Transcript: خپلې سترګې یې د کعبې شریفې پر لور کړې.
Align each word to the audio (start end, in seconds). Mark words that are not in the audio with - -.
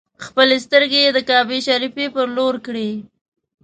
خپلې 0.25 0.55
سترګې 0.65 0.99
یې 1.05 1.11
د 1.13 1.19
کعبې 1.29 1.59
شریفې 1.67 2.05
پر 2.15 2.25
لور 2.37 2.55
کړې. 2.65 2.89